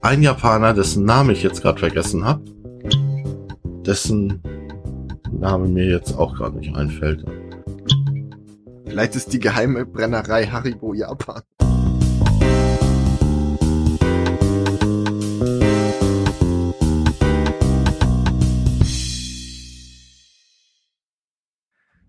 [0.00, 2.42] ein Japaner, dessen Name ich jetzt gerade vergessen habe,
[3.86, 4.42] dessen
[5.30, 7.24] Name mir jetzt auch gerade nicht einfällt.
[8.86, 11.42] Vielleicht ist die geheime Brennerei Haribo Japan.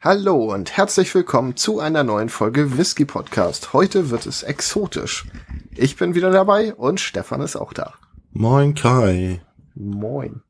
[0.03, 3.71] Hallo und herzlich willkommen zu einer neuen Folge Whisky Podcast.
[3.71, 5.27] Heute wird es exotisch.
[5.75, 7.93] Ich bin wieder dabei und Stefan ist auch da.
[8.31, 9.43] Moin Kai.
[9.75, 10.41] Moin.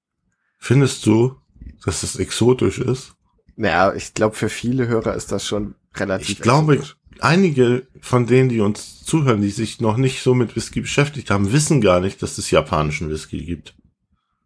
[0.58, 1.36] Findest du,
[1.84, 3.14] dass es exotisch ist?
[3.58, 6.95] Naja, ich glaube, für viele Hörer ist das schon relativ Ich glaube, exotisch.
[7.20, 11.52] einige von denen, die uns zuhören, die sich noch nicht so mit Whisky beschäftigt haben,
[11.52, 13.76] wissen gar nicht, dass es japanischen Whisky gibt.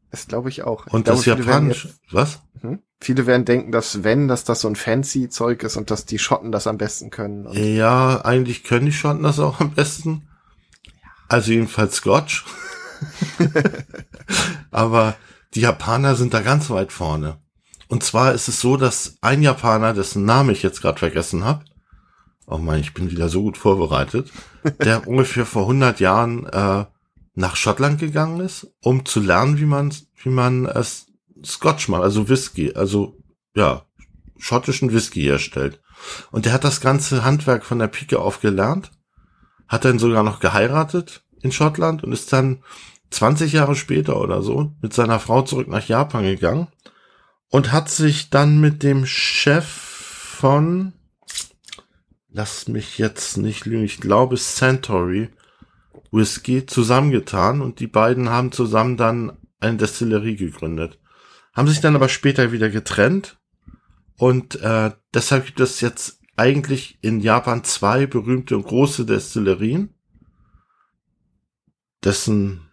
[0.10, 0.88] Das glaube ich auch.
[0.88, 2.42] Und ich das japanische, was?
[3.02, 6.20] Viele werden denken, dass wenn, dass das so ein fancy Zeug ist und dass die
[6.20, 7.48] Schotten das am besten können.
[7.52, 10.28] Ja, eigentlich können die Schotten das auch am besten.
[11.28, 12.46] Also jedenfalls Scotch.
[14.72, 15.16] Aber
[15.54, 17.38] die Japaner sind da ganz weit vorne.
[17.88, 21.66] Und zwar ist es so, dass ein Japaner, dessen Name ich jetzt gerade vergessen habe,
[22.48, 24.32] oh mein, ich bin wieder so gut vorbereitet,
[24.84, 26.86] der ungefähr vor 100 Jahren äh,
[27.36, 31.08] nach Schottland gegangen ist, um zu lernen, wie man wie man es
[31.44, 33.18] Scotch macht, also Whisky, also
[33.56, 33.86] ja,
[34.38, 35.82] schottischen Whisky herstellt.
[36.32, 38.92] Und der hat das ganze Handwerk von der Pike auf gelernt,
[39.68, 42.64] hat dann sogar noch geheiratet in Schottland und ist dann
[43.12, 46.68] 20 Jahre später oder so mit seiner Frau zurück nach Japan gegangen
[47.50, 50.94] und hat sich dann mit dem Chef von,
[52.30, 55.30] lass mich jetzt nicht lügen, ich glaube Centauri
[56.12, 61.00] Whisky zusammengetan und die beiden haben zusammen dann eine Destillerie gegründet.
[61.56, 63.38] Haben sich dann aber später wieder getrennt
[64.18, 69.94] und äh, deshalb gibt es jetzt eigentlich in Japan zwei berühmte und große Destillerien,
[72.04, 72.66] dessen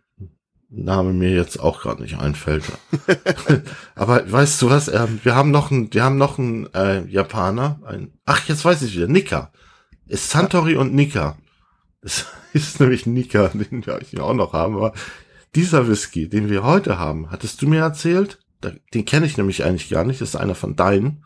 [0.74, 2.64] Name mir jetzt auch gerade nicht einfällt.
[3.94, 4.88] Aber weißt du was?
[4.88, 7.80] Ähm, wir haben noch einen, wir haben noch einen äh, Japaner.
[7.84, 9.08] Ein, ach, jetzt weiß ich wieder.
[9.08, 9.52] Nika.
[10.06, 11.36] Ist Santori und Nika.
[12.00, 14.76] Das ist nämlich Nika, den wir auch noch haben.
[14.76, 14.94] Aber
[15.54, 18.38] dieser Whisky, den wir heute haben, hattest du mir erzählt?
[18.94, 20.20] Den kenne ich nämlich eigentlich gar nicht.
[20.20, 21.24] Das ist einer von deinen.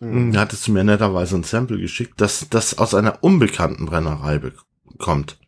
[0.00, 0.32] Mhm.
[0.32, 4.40] Da hattest du mir netterweise ein Sample geschickt, dass das aus einer unbekannten Brennerei
[4.98, 5.38] kommt.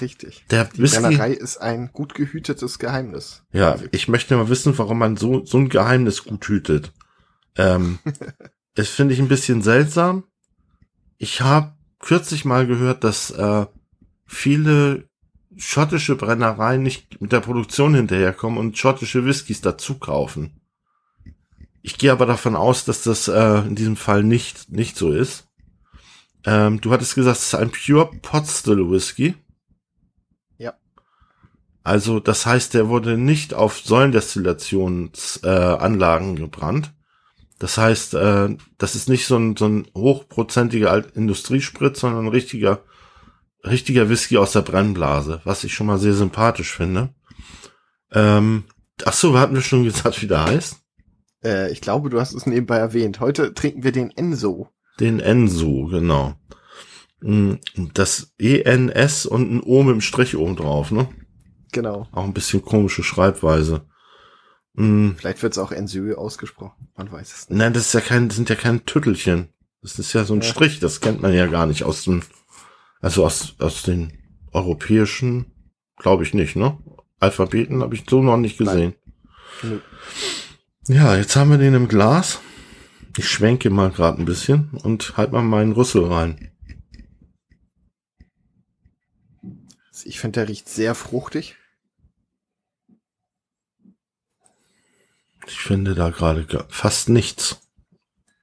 [0.00, 0.44] Richtig.
[0.50, 1.00] Der Die Whisky.
[1.00, 3.44] Brennerei ist ein gut gehütetes Geheimnis.
[3.52, 6.92] Ja, ich möchte mal wissen, warum man so, so ein Geheimnis gut hütet.
[7.56, 7.98] Ähm,
[8.74, 10.24] das finde ich ein bisschen seltsam.
[11.18, 13.66] Ich habe kürzlich mal gehört, dass äh,
[14.26, 15.05] viele
[15.56, 20.60] schottische Brennereien nicht mit der Produktion hinterherkommen und schottische Whiskys dazu kaufen.
[21.82, 25.46] Ich gehe aber davon aus, dass das äh, in diesem Fall nicht, nicht so ist.
[26.44, 29.34] Ähm, du hattest gesagt, es ist ein Pure Pot Still Whisky.
[30.58, 30.74] Ja.
[31.84, 36.92] Also das heißt, der wurde nicht auf Säulendestillationsanlagen äh, gebrannt.
[37.58, 42.82] Das heißt, äh, das ist nicht so ein, so ein hochprozentiger Industriesprit, sondern ein richtiger,
[43.66, 47.14] richtiger Whisky aus der Brennblase, was ich schon mal sehr sympathisch finde.
[48.12, 48.64] Ähm,
[49.04, 50.76] ach so, hatten wir schon gesagt, wie der heißt?
[51.44, 53.20] Äh, ich glaube, du hast es nebenbei erwähnt.
[53.20, 54.68] Heute trinken wir den Enso.
[55.00, 56.34] Den Enso, genau.
[57.20, 57.54] Mm,
[57.94, 61.08] Das ENS und ein O mit dem Strich oben drauf, ne?
[61.72, 62.06] Genau.
[62.12, 63.86] Auch ein bisschen komische Schreibweise.
[64.74, 66.88] Mm, Vielleicht wird es auch Ensö ausgesprochen.
[66.96, 67.58] Man weiß es nicht.
[67.58, 69.48] Nein, das ist ja kein, das sind ja keine Tüttelchen.
[69.82, 70.48] Das ist ja so ein Ja.
[70.48, 72.22] Strich, das kennt man ja gar nicht aus dem,
[73.00, 74.12] also aus, aus den
[74.52, 75.52] europäischen,
[75.96, 76.78] glaube ich nicht, ne?
[77.18, 78.94] Alphabeten habe ich so noch nicht gesehen.
[79.62, 79.80] Nö.
[80.88, 82.40] Ja, jetzt haben wir den im Glas.
[83.16, 86.52] Ich schwenke mal gerade ein bisschen und halt mal meinen Rüssel rein.
[90.04, 91.56] Ich finde, der riecht sehr fruchtig.
[95.48, 97.60] Ich finde da gerade fast nichts.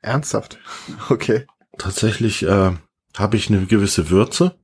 [0.02, 0.60] Ernsthaft.
[1.10, 1.46] Okay.
[1.78, 2.74] Tatsächlich äh,
[3.18, 4.58] habe ich eine gewisse Würze.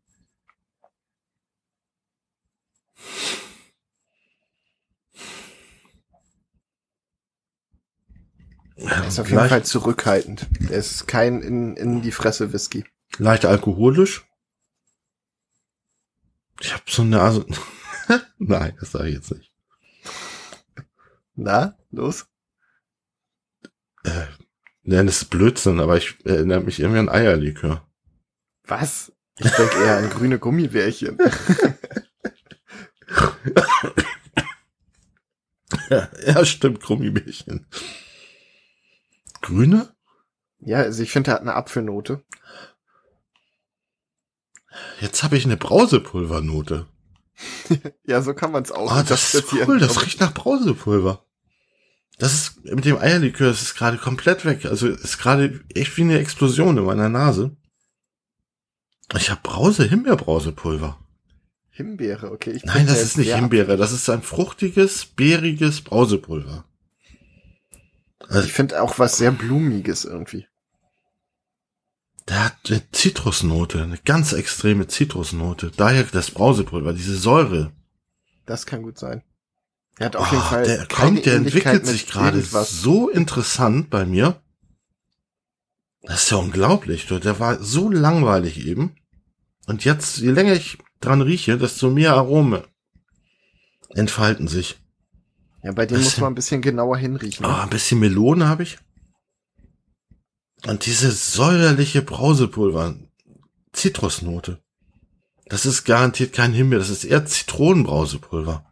[8.76, 10.48] Er ist auf jeden leicht, Fall zurückhaltend.
[10.70, 12.86] Er ist kein in, in die Fresse Whisky.
[13.18, 14.26] leicht alkoholisch.
[16.62, 17.46] Ich habe so eine Nase.
[18.38, 19.54] Nein, das sage ich jetzt nicht.
[21.36, 22.26] Na, los?
[24.04, 24.26] Äh,
[24.84, 27.89] nein, das ist Blödsinn, aber ich erinnere mich irgendwie an Eierlikör.
[28.70, 29.12] Was?
[29.38, 31.18] Ich denke eher an grüne Gummibärchen.
[35.90, 37.66] Ja, ja stimmt, Gummibärchen.
[39.42, 39.94] Grüne?
[40.60, 42.24] Ja, also ich finde, er hat eine Apfelnote.
[45.00, 46.88] Jetzt habe ich eine Brausepulvernote.
[48.06, 48.96] ja, so kann man es auch.
[48.96, 51.26] Oh, das ist cool, das riecht nach Brausepulver.
[52.18, 54.66] Das ist mit dem Eierlikör, das ist gerade komplett weg.
[54.66, 57.56] Also ist gerade echt wie eine Explosion in meiner Nase.
[59.16, 60.98] Ich habe Brause, Himbeerbrausepulver.
[61.70, 62.52] Himbeere, okay.
[62.52, 66.66] Ich Nein, das ist nicht Himbeere, das ist ein fruchtiges, beeriges Brausepulver.
[68.28, 70.46] Also ich finde auch was sehr blumiges irgendwie.
[72.28, 75.72] Der hat eine Zitrusnote, eine ganz extreme Zitrusnote.
[75.76, 77.72] Daher das Brausepulver, diese Säure.
[78.46, 79.24] Das kann gut sein.
[79.98, 80.64] Er hat auf oh, jeden Fall.
[80.64, 84.42] Der kommt, der entwickelt sich gerade so interessant bei mir.
[86.04, 87.08] Das ist ja unglaublich.
[87.08, 88.96] Der war so langweilig eben.
[89.68, 92.68] Und jetzt, je länger ich dran rieche, desto mehr Arome
[93.90, 94.80] entfalten sich.
[95.64, 97.46] Ja, bei dem muss man ein bisschen genauer hinriechen.
[97.46, 98.78] Ah, oh, ein bisschen Melone habe ich.
[100.66, 102.96] Und diese säuerliche Brausepulver,
[103.72, 104.62] Zitrusnote.
[105.46, 108.69] Das ist garantiert kein Himbeer, das ist eher Zitronenbrausepulver.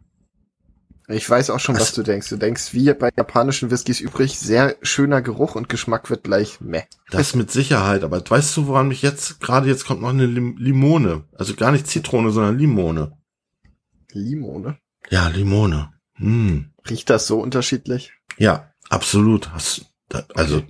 [1.10, 2.28] Ich weiß auch schon, was, was du denkst.
[2.28, 6.82] Du denkst, wie bei japanischen Whiskys übrig, sehr schöner Geruch und Geschmack wird gleich meh.
[7.10, 11.24] Das mit Sicherheit, aber weißt du, woran mich jetzt, gerade jetzt kommt noch eine Limone.
[11.32, 13.16] Also gar nicht Zitrone, sondern Limone.
[14.12, 14.78] Limone?
[15.08, 15.92] Ja, Limone.
[16.14, 16.72] Hm.
[16.88, 18.12] Riecht das so unterschiedlich?
[18.36, 19.50] Ja, absolut.
[19.52, 19.86] Hast,
[20.34, 20.62] also.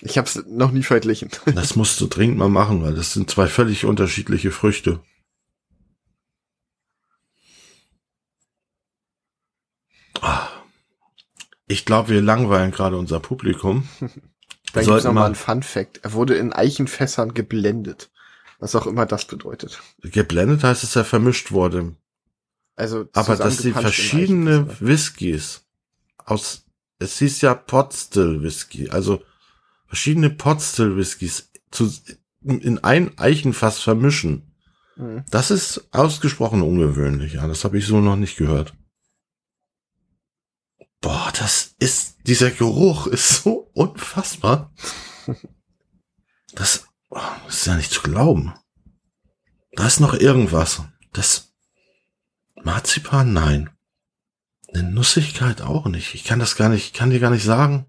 [0.00, 1.30] Ich habe es noch nie verglichen.
[1.54, 5.00] Das musst du dringend mal machen, weil das sind zwei völlig unterschiedliche Früchte.
[11.70, 13.88] Ich glaube, wir langweilen gerade unser Publikum.
[14.72, 16.00] da gibt noch mal ein Fun Fact.
[16.02, 18.10] Er wurde in Eichenfässern geblendet.
[18.58, 19.80] Was auch immer das bedeutet.
[20.02, 21.94] Geblendet heißt, dass er vermischt wurde.
[22.74, 25.62] Also, aber dass die verschiedene Whiskys
[26.18, 26.64] aus,
[26.98, 29.22] es hieß ja Potstill Whisky, also
[29.86, 31.92] verschiedene Potstill Whiskys zu,
[32.42, 34.54] in ein Eichenfass vermischen.
[34.96, 35.24] Mhm.
[35.30, 37.46] Das ist ausgesprochen ungewöhnlich, ja.
[37.46, 38.74] Das habe ich so noch nicht gehört.
[41.00, 44.72] Boah, das ist, dieser Geruch ist so unfassbar.
[46.54, 48.52] Das, oh, das ist ja nicht zu glauben.
[49.72, 50.82] Da ist noch irgendwas.
[51.12, 51.52] Das
[52.62, 53.70] Marzipan, nein.
[54.72, 56.14] Eine Nussigkeit auch nicht.
[56.14, 57.86] Ich kann das gar nicht, kann dir gar nicht sagen.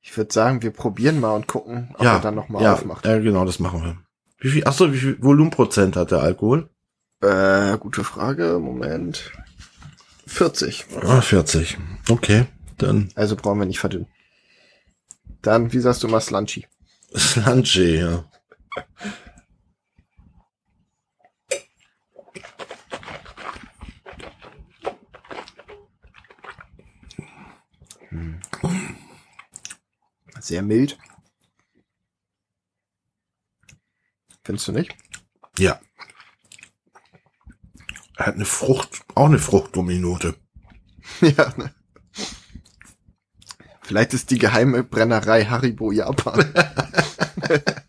[0.00, 3.06] Ich würde sagen, wir probieren mal und gucken, ob ja, er dann nochmal ja, aufmacht.
[3.06, 3.96] Ja, genau, das machen wir.
[4.38, 6.68] Wie viel, achso, wie viel Volumenprozent hat der Alkohol?
[7.22, 8.58] Äh, gute Frage.
[8.60, 9.32] Moment.
[10.34, 10.84] 40.
[11.02, 11.78] Ah, 40.
[12.10, 12.46] Okay,
[12.78, 13.08] dann.
[13.14, 14.08] Also brauchen wir nicht verdünnen.
[15.42, 16.66] Dann, wie sagst du mal Slunchy?
[17.14, 18.28] Slunchy, ja.
[30.40, 30.98] Sehr mild.
[34.42, 34.94] Findest du nicht?
[35.58, 35.80] Ja.
[38.16, 40.34] Er hat eine Frucht, auch eine Fruchtdominote.
[41.20, 41.74] ja, ne?
[43.82, 46.52] Vielleicht ist die geheime Brennerei Haribo Japan.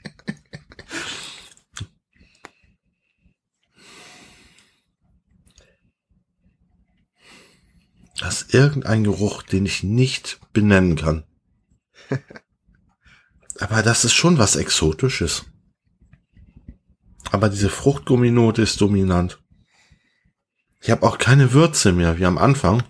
[8.25, 11.25] Das ist irgendein Geruch, den ich nicht benennen kann.
[13.59, 15.45] Aber das ist schon was Exotisches.
[17.31, 19.44] Aber diese Fruchtgumminote ist dominant.
[20.85, 22.83] Ich habe auch keine Würze mehr, wie am Anfang.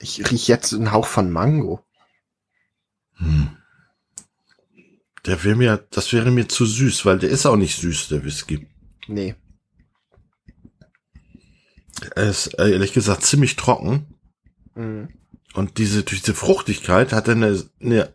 [0.00, 1.86] Ich riech jetzt einen Hauch von Mango.
[3.18, 3.56] Hm.
[5.24, 8.24] Der wäre mir, das wäre mir zu süß, weil der ist auch nicht süß, der
[8.24, 8.66] Whisky.
[9.06, 9.36] Nee.
[12.16, 14.12] Er ist ehrlich gesagt ziemlich trocken.
[14.74, 15.10] Mhm.
[15.54, 18.12] Und diese, durch diese Fruchtigkeit hat er eine, eine,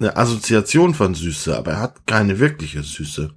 [0.00, 3.32] eine Assoziation von Süße, aber er hat keine wirkliche Süße.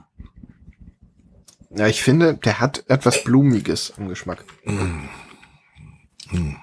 [1.78, 4.46] Ja, ich finde, der hat etwas Blumiges im Geschmack.
[4.64, 5.10] Mm.
[6.32, 6.56] Mm.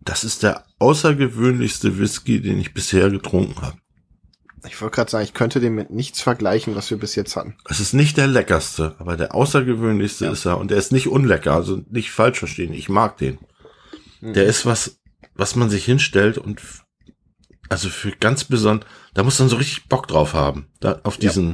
[0.00, 3.76] Das ist der außergewöhnlichste Whisky, den ich bisher getrunken habe.
[4.66, 7.56] Ich wollte gerade sagen, ich könnte den mit nichts vergleichen, was wir bis jetzt hatten.
[7.68, 10.32] Es ist nicht der leckerste, aber der außergewöhnlichste ja.
[10.32, 10.58] ist er.
[10.58, 12.72] Und der ist nicht unlecker, also nicht falsch verstehen.
[12.72, 13.38] Ich mag den.
[14.20, 15.00] Der ist was,
[15.34, 16.60] was man sich hinstellt und
[17.68, 20.68] also für ganz besonders, da muss man so richtig Bock drauf haben.
[20.80, 21.52] Da, auf diesen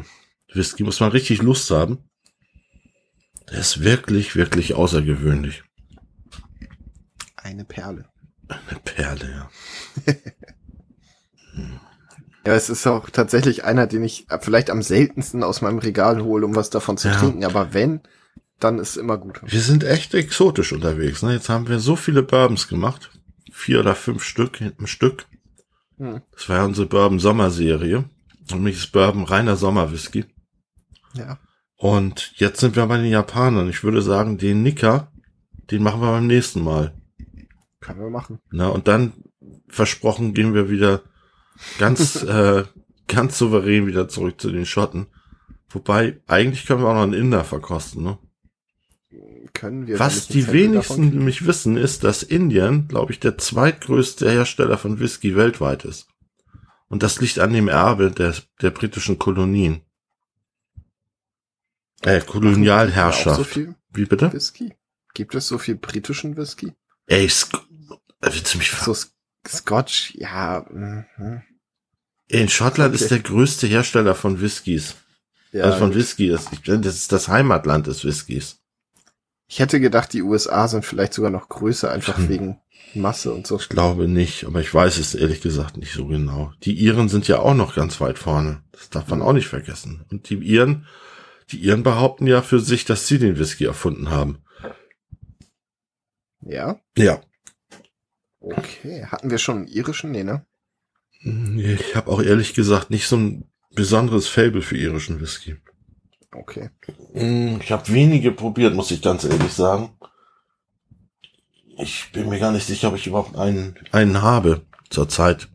[0.48, 0.56] ja.
[0.56, 2.08] Whisky muss man richtig Lust haben.
[3.50, 5.62] Der ist wirklich, wirklich außergewöhnlich.
[7.36, 8.08] Eine Perle.
[8.48, 10.14] Eine Perle, ja.
[12.46, 16.46] Ja, es ist auch tatsächlich einer, den ich vielleicht am seltensten aus meinem Regal hole,
[16.46, 17.16] um was davon zu ja.
[17.16, 17.44] trinken.
[17.44, 18.02] Aber wenn,
[18.58, 19.40] dann ist immer gut.
[19.44, 21.22] Wir sind echt exotisch unterwegs.
[21.22, 21.32] Ne?
[21.34, 23.10] Jetzt haben wir so viele Bourbons gemacht.
[23.52, 25.26] vier oder fünf Stück, ein Stück.
[25.98, 26.22] Hm.
[26.32, 28.04] Das war ja unsere Bourbon Sommerserie.
[28.52, 30.24] Und mich ist Bourbon reiner Sommerwhisky.
[31.14, 31.38] Ja.
[31.76, 33.68] Und jetzt sind wir bei den Japanern.
[33.68, 35.12] Ich würde sagen, den Nicker,
[35.70, 36.94] den machen wir beim nächsten Mal.
[37.80, 38.38] Können wir machen.
[38.50, 39.12] Na, und dann
[39.68, 41.02] versprochen gehen wir wieder
[41.78, 42.64] ganz, äh,
[43.08, 45.06] ganz souverän wieder zurück zu den Schotten.
[45.68, 48.18] Wobei, eigentlich können wir auch noch einen Inder verkosten, ne?
[49.52, 49.98] Können wir.
[49.98, 55.36] Was die wenigsten nämlich wissen, ist, dass Indien, glaube ich, der zweitgrößte Hersteller von Whisky
[55.36, 56.08] weltweit ist.
[56.88, 59.82] Und das liegt an dem Erbe der, der britischen Kolonien.
[62.02, 63.46] Äh, so Kolonialherrschaft.
[63.46, 64.32] viel Wie bitte?
[64.32, 64.74] Whisky?
[65.14, 66.74] Gibt es so viel britischen Whisky?
[67.06, 67.58] Ey, Sk
[68.20, 69.14] willst du mich So S-
[69.48, 70.64] Scotch, ja.
[70.70, 71.42] mhm.
[72.28, 73.02] In Schottland Okay.
[73.02, 74.96] ist der größte Hersteller von Whiskys.
[75.52, 75.94] ja also von.
[75.94, 76.28] Whisky.
[76.28, 78.58] Das ist das Heimatland des Whiskys.
[79.48, 82.28] Ich hätte gedacht, die USA sind vielleicht sogar noch größer, einfach Hm.
[82.28, 82.60] wegen
[82.94, 83.58] Masse und so.
[83.58, 86.52] Ich glaube nicht, aber ich weiß es ehrlich gesagt nicht so genau.
[86.62, 88.62] Die Iren sind ja auch noch ganz weit vorne.
[88.72, 90.04] Das darf man auch nicht vergessen.
[90.10, 90.86] Und die Iren,
[91.50, 94.38] die Iren behaupten ja für sich, dass sie den Whisky erfunden haben.
[96.40, 97.20] Ja, Ja.
[98.40, 99.04] okay.
[99.06, 100.10] Hatten wir schon einen irischen?
[100.12, 100.46] Nee, ne?
[101.20, 105.56] Ich habe auch ehrlich gesagt nicht so ein besonderes Fable für irischen Whisky.
[106.38, 106.70] Okay.
[107.14, 109.90] Mm, Ich habe wenige probiert, muss ich ganz ehrlich sagen.
[111.78, 115.48] Ich bin mir gar nicht sicher, ob ich überhaupt einen, einen habe zurzeit.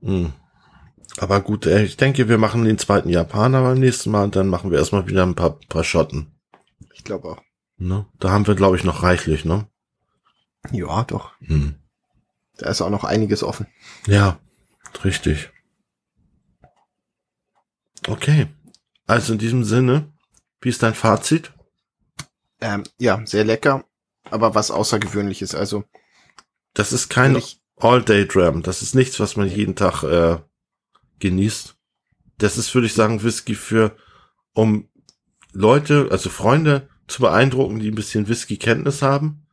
[0.00, 0.26] Mm.
[1.18, 4.48] Aber gut, äh, ich denke, wir machen den zweiten Japaner beim nächsten Mal und dann
[4.48, 6.32] machen wir erstmal wieder ein paar, paar Schotten.
[6.94, 7.42] Ich glaube auch.
[7.76, 8.06] Ne?
[8.18, 9.66] Da haben wir, glaube ich, noch reichlich, ne?
[10.70, 11.32] Ja, doch.
[11.40, 11.74] Hm.
[12.58, 13.66] Da ist auch noch einiges offen.
[14.06, 14.38] Ja,
[15.04, 15.50] richtig.
[18.06, 18.46] Okay.
[19.06, 20.12] Also in diesem Sinne,
[20.60, 21.52] wie ist dein Fazit?
[22.60, 23.84] Ähm, ja, sehr lecker,
[24.30, 25.54] aber was Außergewöhnliches.
[25.54, 25.84] Also,
[26.74, 27.42] Das ist kein
[27.76, 28.62] All-Day-Dram.
[28.62, 30.38] Das ist nichts, was man jeden Tag äh,
[31.18, 31.74] genießt.
[32.38, 33.96] Das ist, würde ich sagen, Whisky für,
[34.54, 34.88] um
[35.52, 39.46] Leute, also Freunde zu beeindrucken, die ein bisschen Whisky-Kenntnis haben.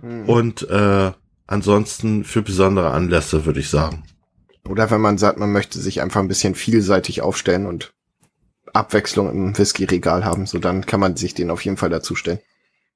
[0.00, 0.28] Mhm.
[0.28, 1.12] Und äh,
[1.46, 4.04] ansonsten für besondere Anlässe, würde ich sagen.
[4.68, 7.92] Oder wenn man sagt, man möchte sich einfach ein bisschen vielseitig aufstellen und
[8.72, 12.40] Abwechslung im Whisky-Regal haben, so dann kann man sich den auf jeden Fall dazustellen.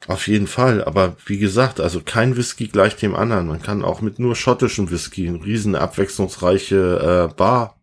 [0.08, 3.48] Auf jeden Fall, aber wie gesagt, also kein Whisky gleich dem anderen.
[3.48, 7.80] Man kann auch mit nur schottischem Whisky eine riesen abwechslungsreiche äh, Bar,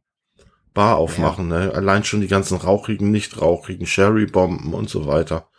[0.73, 1.47] Bar aufmachen.
[1.47, 1.71] Ne?
[1.73, 5.49] Allein schon die ganzen rauchigen, nicht rauchigen Sherry-Bomben und so weiter.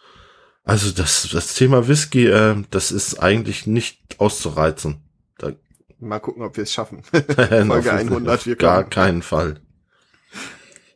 [0.63, 5.03] Also das, das Thema Whisky, äh, das ist eigentlich nicht auszureizen.
[5.39, 5.53] Da,
[5.99, 7.03] Mal gucken, ob wir es schaffen.
[7.11, 9.61] Folge Folge 100, wir gar keinen Fall.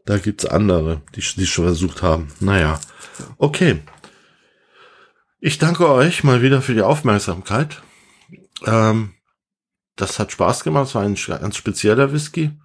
[0.09, 2.33] Da gibt's andere, die die schon versucht haben.
[2.41, 2.81] Naja,
[3.37, 3.83] okay.
[5.39, 7.83] Ich danke euch mal wieder für die Aufmerksamkeit.
[8.65, 9.13] Ähm,
[9.97, 10.87] das hat Spaß gemacht.
[10.87, 12.59] Es war ein ganz spezieller Whisky.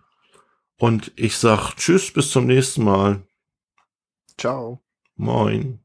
[0.78, 3.28] Und ich sag Tschüss, bis zum nächsten Mal.
[4.38, 4.82] Ciao.
[5.18, 5.83] Moin.